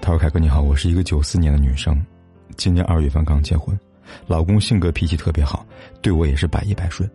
[0.00, 2.00] 他说：“凯哥你好，我是一个九四年的女生，
[2.56, 3.78] 今年二月份刚结婚，
[4.26, 5.66] 老公性格脾气特别好，
[6.00, 7.08] 对我也是百依百顺。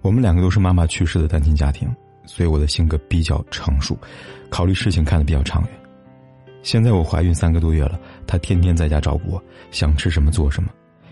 [0.00, 1.88] 我们两个都是妈妈去世的单亲家庭，
[2.26, 3.96] 所以我的性格比较成熟，
[4.48, 5.70] 考虑事情看得比较长远。
[6.62, 10.70] 现在我怀孕三个多月了，他天天在家照顾我，想吃什么做什么。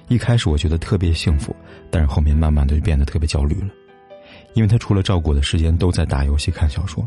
[0.09, 1.55] 一开始我觉得特别幸福，
[1.91, 3.69] 但是后面慢慢的就变得特别焦虑了，
[4.55, 7.07] 因为他除了照顾我的时间都在打游戏看小说。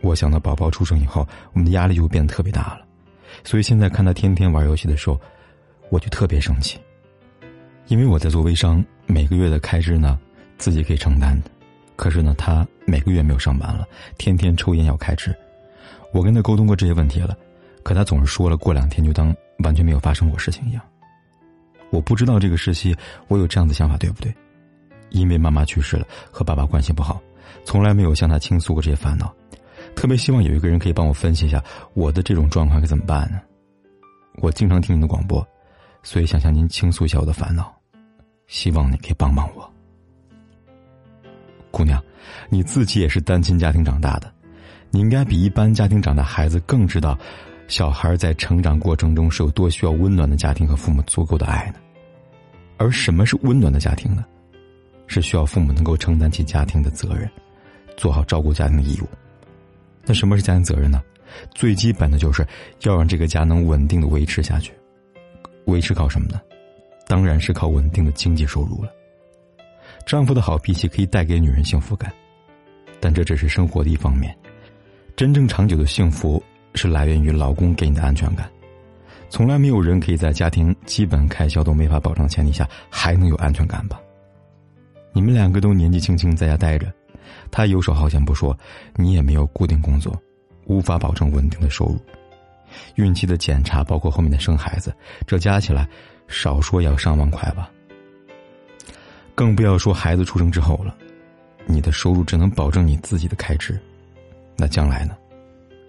[0.00, 2.86] 我想到宝宝出生以后，我们的压力就会变得特别大了。”
[3.44, 5.20] 所以现在看他天天玩游戏的时候，
[5.88, 6.78] 我就特别生气。
[7.88, 10.18] 因为我在做微商，每个月的开支呢
[10.58, 11.40] 自己可以承担，
[11.96, 15.34] 可是呢他每个月没有上班了，天天抽烟要开支。
[16.12, 17.36] 我跟他沟通过这些问题了，
[17.82, 20.82] 可他总是说了过两天就当完全没有发生过事情一样。
[21.90, 24.32] 我不知道这个时期我有这样的想法对不对？
[25.10, 27.20] 因为妈妈去世了，和爸爸关系不好，
[27.64, 29.34] 从来没有向他倾诉过这些烦恼。
[30.00, 31.62] 特别希望有一个人可以帮我分析一下
[31.92, 33.38] 我的这种状况该怎么办呢？
[34.36, 35.46] 我经常听您的广播，
[36.02, 37.70] 所以想向您倾诉一下我的烦恼，
[38.46, 39.70] 希望你可以帮帮我。
[41.70, 42.02] 姑娘，
[42.48, 44.32] 你自己也是单亲家庭长大的，
[44.88, 47.18] 你应该比一般家庭长大孩子更知道，
[47.68, 51.74] 小孩在成长过程中是有多需要温暖的家庭和父母足够的爱呢。
[52.78, 54.24] 而什么是温暖的家庭呢？
[55.06, 57.30] 是需要父母能够承担起家庭的责任，
[57.98, 59.06] 做好照顾家庭的义务。
[60.04, 61.02] 那什么是家庭责任呢？
[61.54, 62.46] 最基本的就是
[62.82, 64.72] 要让这个家能稳定的维持下去。
[65.66, 66.40] 维持靠什么呢？
[67.06, 68.90] 当然是靠稳定的经济收入了。
[70.06, 72.12] 丈夫的好脾气可以带给女人幸福感，
[72.98, 74.36] 但这只是生活的一方面。
[75.14, 76.42] 真正长久的幸福
[76.74, 78.50] 是来源于老公给你的安全感。
[79.28, 84.00] 从来没有人可以在家庭基本开销都没法保障的前提下还能有安全感吧？
[85.12, 86.92] 你们两个都年纪轻轻在家待着。
[87.50, 88.56] 他游手好闲不说，
[88.96, 90.16] 你也没有固定工作，
[90.66, 91.98] 无法保证稳定的收入。
[92.94, 94.94] 孕期的检查，包括后面的生孩子，
[95.26, 95.88] 这加起来，
[96.28, 97.70] 少说也要上万块吧。
[99.34, 100.94] 更不要说孩子出生之后了，
[101.66, 103.80] 你的收入只能保证你自己的开支，
[104.56, 105.16] 那将来呢？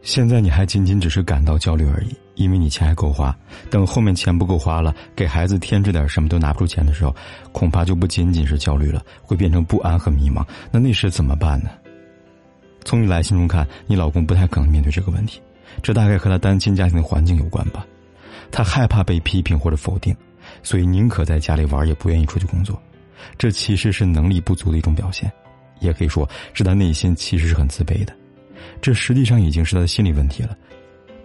[0.01, 3.35] 现在你还仅仅只是感到焦虑而已，因为你钱还够花。
[3.69, 7.15] 等后面钱不够花了，给孩子添置点什么都拿不出钱的时候，
[7.51, 10.45] 恐怕就不仅仅是焦虑了，会变成不安和迷茫。
[10.71, 11.69] 那那时怎么办呢？
[12.83, 15.39] 从你来信中看，你老公不太可能面对这个问题，
[15.83, 17.85] 这大概和他单亲家庭的环境有关吧。
[18.51, 20.15] 他害怕被批评或者否定，
[20.63, 22.81] 所以宁可在家里玩，也不愿意出去工作。
[23.37, 25.31] 这其实是能力不足的一种表现，
[25.79, 28.13] 也可以说是他内心其实是很自卑的。
[28.81, 30.57] 这实际上已经是他的心理问题了，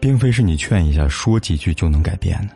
[0.01, 2.55] 并非是你劝一下、说几句就能改变的。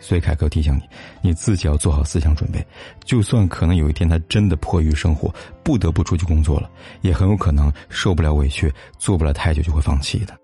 [0.00, 0.82] 所以，凯哥提醒你，
[1.20, 2.64] 你自己要做好思想准备。
[3.04, 6.70] 就算可能有一天他真的迫于生活不得不出去工作了，
[7.00, 10.36] 也很有可能受不了委屈，做不了太久就会放弃的。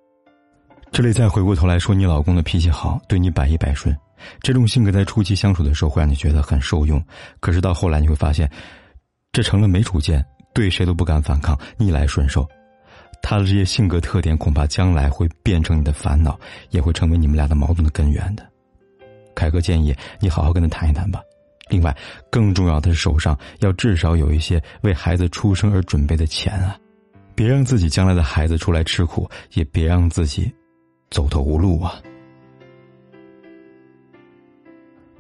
[0.91, 3.97] 这里再回过头来说，你老公的脾气好，对你百依百顺，
[4.41, 7.01] 这种性格在初期相处的时候会让你觉得很受用。
[7.39, 8.51] 可是到后来你会发现，
[9.33, 12.45] 这成了没主见，对谁都不敢反抗，逆来顺受。
[13.27, 18.47] 他的这些性格特点，恐怕将来会变成你的烦恼，也会成为你们俩的矛盾的根源的。
[19.35, 21.23] 凯哥建议你好好跟他谈一谈吧。
[21.71, 21.97] 另外，
[22.31, 26.77] 更重要的是，手上要至少有一些为孩子出生而准备的钱啊，
[27.35, 30.53] 别让自己将来的孩子出来吃苦，也别让自己
[31.09, 31.95] 走投无路啊。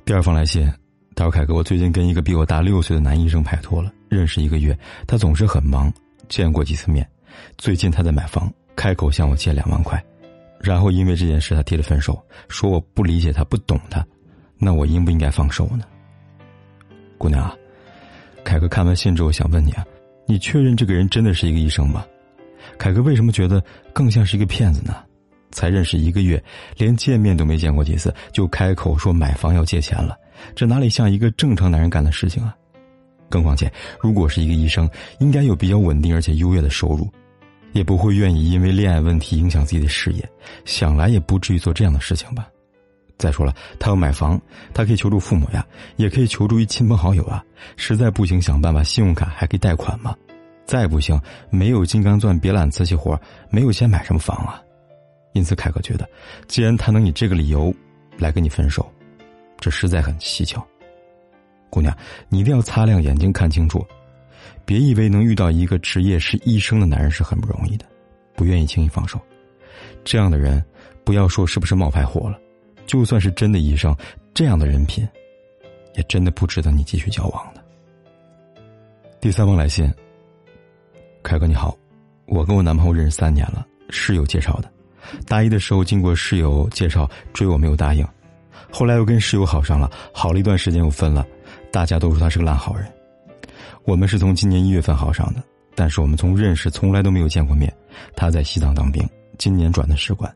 [0.04, 0.70] 第二封来信，
[1.16, 5.90] 他说：“凯哥，我最近跟一个比我大六岁的男医生拍拖了，认识一个月，他总是很忙，
[6.28, 7.08] 见过几次面。”
[7.56, 10.02] 最近他在买房，开口向我借两万块，
[10.60, 14.04] 然后因为这件事他提了分手，说我不理解他不懂他，
[14.58, 15.84] 那我应不应该放手呢？
[17.18, 17.54] 姑娘啊，
[18.44, 19.84] 凯哥看完信之后想问你啊，
[20.26, 22.04] 你确认这个人真的是一个医生吗？
[22.78, 24.96] 凯哥为什么觉得更像是一个骗子呢？
[25.52, 26.42] 才认识一个月，
[26.76, 30.16] 连见面都没见过几次，就开口说买房要借钱了，
[30.54, 32.56] 这哪里像一个正常男人干的事情啊？
[33.30, 34.90] 更况且，如果是一个医生，
[35.20, 37.08] 应该有比较稳定而且优越的收入。
[37.74, 40.26] 也不会愿意因为恋爱问题影响自己的事业，
[40.64, 42.48] 想来也不至于做这样的事情吧。
[43.18, 44.40] 再说了，他要买房，
[44.72, 45.66] 他可以求助父母呀，
[45.96, 47.44] 也可以求助于亲朋好友啊。
[47.76, 50.16] 实在不行，想办法信用卡还可以贷款嘛。
[50.64, 54.62] 再不行，没有金刚钻别揽瓷器活，没有钱买什么房啊。
[55.32, 56.08] 因此，凯哥觉得，
[56.46, 57.74] 既然他能以这个理由
[58.18, 58.88] 来跟你分手，
[59.58, 60.64] 这实在很蹊跷。
[61.70, 61.96] 姑娘，
[62.28, 63.84] 你一定要擦亮眼睛看清楚，
[64.64, 67.84] 别以为能遇到一个职业是医生的男人是很不容易的，
[68.34, 69.20] 不愿意轻易放手。
[70.04, 70.64] 这样的人，
[71.04, 72.38] 不要说是不是冒牌货了，
[72.86, 73.96] 就算是真的医生，
[74.32, 75.06] 这样的人品，
[75.94, 77.62] 也真的不值得你继续交往的。
[79.20, 79.92] 第三封来信，
[81.22, 81.76] 凯哥你好，
[82.26, 84.70] 我跟我男朋友认识三年了，室友介绍的。
[85.26, 88.06] 大一的时候经过室友介绍追我没有答应，
[88.70, 91.26] 后来又跟室友好上了，好了一段时间又分了。
[91.70, 92.86] 大家都说他是个烂好人。
[93.84, 95.42] 我们是从今年一月份好上的，
[95.74, 97.72] 但是我们从认识从来都没有见过面。
[98.16, 99.06] 他在西藏当兵，
[99.38, 100.34] 今年转的士官，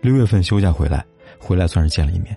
[0.00, 1.04] 六月份休假回来，
[1.38, 2.36] 回来算是见了一面。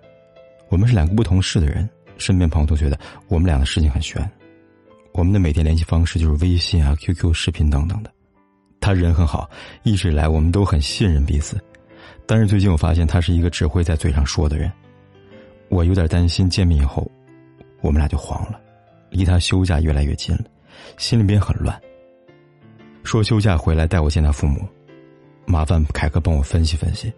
[0.67, 4.29] 我们是两个不同市的人，身边朋友都觉得我们俩的事情很悬。
[5.13, 8.11] 我们的每天联系方式就是微信啊、QQ 视频等等的。
[8.81, 9.49] 他人很好，
[9.83, 11.57] 一直以来我们都很信任彼此。
[12.25, 14.71] 但是最近我发现他是一个只会在嘴上说的人，
[15.69, 17.09] 我有点担心见面以后，
[17.81, 18.59] 我们俩就黄了，
[19.09, 20.45] 离他休假越来越近了，
[20.97, 21.79] 心里边很乱。
[23.03, 24.67] 说休假回来带我见他父母，
[25.45, 27.11] 麻烦凯哥帮我分析分析，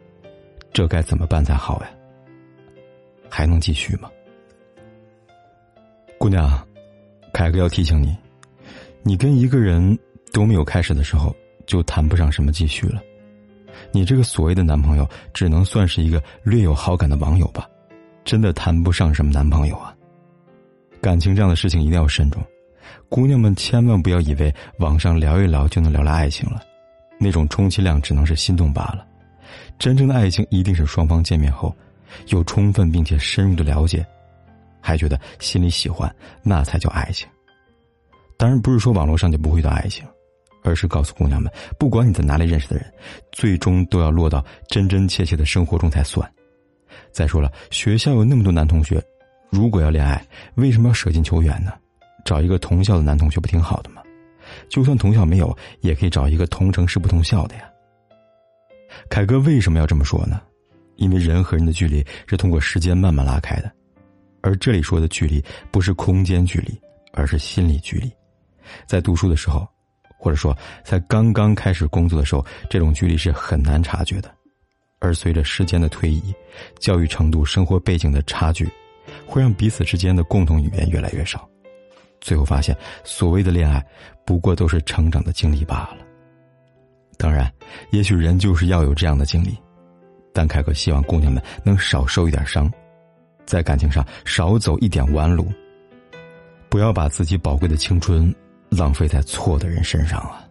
[0.72, 1.90] 这该怎么办才好呀？
[3.30, 4.10] 还能继续吗？
[6.18, 6.68] 姑娘。
[7.34, 8.16] 凯哥要提醒你，
[9.04, 9.98] 你跟一个人
[10.34, 11.34] 都没有开始的时候，
[11.66, 13.02] 就谈不上什么继续了。
[13.92, 17.68] 你这个所谓的男朋友，只能算是一个略有好感的网友吧，
[18.26, 19.96] 真的谈不上什么男朋友啊。
[21.02, 22.44] 感情这样的事情一定要慎重，
[23.10, 26.62] 姑娘们千万不要以为网上聊一聊就能聊来爱情了，
[27.20, 29.06] 那种充其量只能是心动罢了。
[29.80, 31.76] 真正的爱情一定是双方见面后，
[32.28, 34.06] 有充分并且深入的了解。
[34.80, 37.28] 还觉得心里喜欢，那才叫爱情。
[38.38, 40.04] 当然不是说网络上就不会到爱情，
[40.64, 42.86] 而是告诉姑娘们，不管你在哪里认识的人，
[43.32, 46.28] 最终都要落到真真切切的生活中才算。
[47.12, 49.00] 再说了，学校有那么多男同学，
[49.52, 50.26] 如果要恋爱，
[50.56, 51.74] 为什么要舍近求远呢？
[52.24, 54.02] 找一个同校的男同学不挺好的吗？
[54.70, 57.64] 就算同校没有，也可以找一个同城市不同校的呀。
[59.10, 60.42] 凯哥为什么要这么说呢？
[60.96, 63.72] 因为人和人的距离是通过时间慢慢拉开的。
[64.42, 66.80] 而这里说的距离，不是空间距离，
[67.12, 68.10] 而是心理距离。
[68.86, 69.68] 在读书的时候，
[70.18, 74.32] 或者说在刚刚开始工作的时候，这种距离是很难察觉的。
[75.00, 76.34] 而随着时间的推移，
[76.80, 78.70] 教育程度、生活背景的差距，
[79.26, 81.48] 会让彼此之间的共同语言越来越少。
[82.20, 83.84] 最后发现，所谓的恋爱，
[84.26, 85.98] 不过都是成长的经历罢了。
[87.18, 87.52] 当然，
[87.92, 89.58] 也许人就是要有这样的经历，
[90.34, 92.72] 但凯哥希望姑娘们能少受一点伤。
[93.46, 95.52] 在感情上少走一点弯路，
[96.70, 98.34] 不要把自己宝贵的青春
[98.70, 100.48] 浪费在错的人身上啊！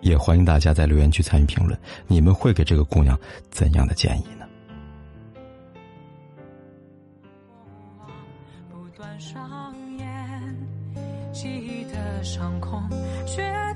[0.00, 3.18] 也欢迎大家在留言区参与评论，你们会给这个姑娘
[3.50, 4.41] 怎样的建议呢？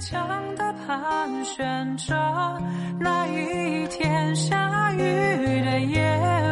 [0.08, 2.14] 强的盘旋着
[3.00, 4.98] 那一天下雨
[5.64, 6.00] 的夜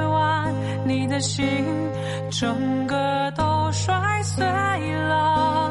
[0.08, 0.52] 晚。
[0.84, 1.46] 你的心，
[2.32, 5.70] 整个都摔碎了，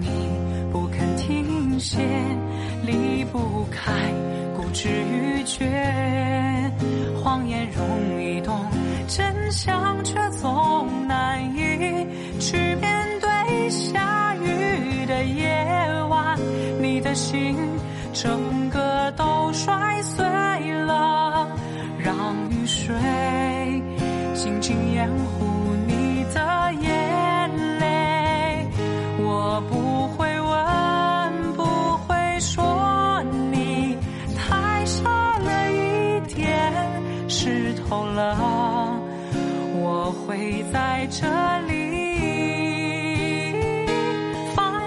[0.00, 0.06] 你
[0.72, 1.98] 不肯停歇
[2.84, 3.92] 离不开
[4.56, 5.64] 固执与绝，
[7.22, 8.66] 谎言容易懂，
[9.06, 12.06] 真相却总难以
[12.40, 13.30] 去面对。
[13.70, 15.56] 下雨的夜
[16.10, 16.38] 晚，
[16.80, 17.56] 你的心
[18.12, 20.24] 整个都摔碎
[20.84, 21.48] 了，
[21.98, 22.94] 让雨水
[24.34, 25.63] 静静掩护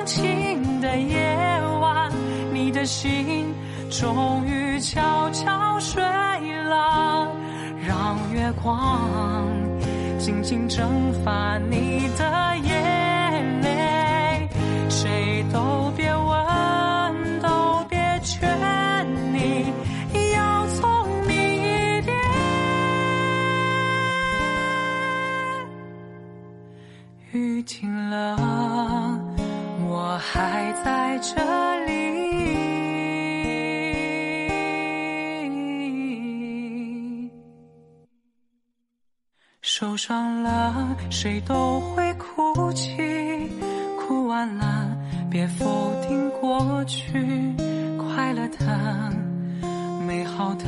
[0.08, 1.38] 情的夜
[1.82, 2.10] 晚，
[2.54, 2.68] 你。
[2.78, 3.56] 的心
[3.90, 7.28] 终于悄悄睡了，
[7.88, 9.50] 让月光
[10.20, 12.47] 静静蒸发你的
[39.98, 42.96] 伤了，谁都会哭泣，
[44.00, 44.96] 哭完了，
[45.30, 47.12] 别否定过去，
[47.98, 49.12] 快乐的、
[50.06, 50.66] 美好的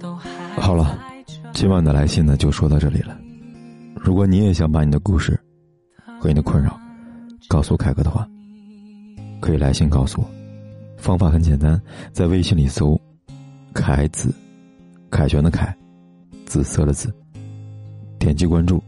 [0.00, 0.98] 都还好了，
[1.52, 3.16] 今晚的来信呢就说到这里了。
[3.94, 5.38] 如果你也想把你的故事
[6.18, 6.80] 和你的困扰
[7.48, 8.26] 告诉凯哥的话，
[9.38, 10.26] 可以来信告诉我。
[10.96, 12.98] 方法很简单，在微信里搜
[13.74, 14.34] “凯子”，
[15.10, 15.76] 凯旋的凯，
[16.46, 17.14] 紫色的紫。
[18.18, 18.82] 点击关注，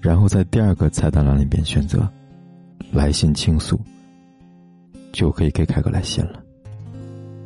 [0.00, 2.08] 然后在第二个菜单栏里边选择
[2.92, 3.80] “来信倾诉”，
[5.12, 6.42] 就可以给凯哥来信了。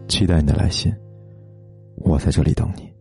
[0.09, 0.94] 期待你的来信，
[1.97, 2.91] 我在这里等你。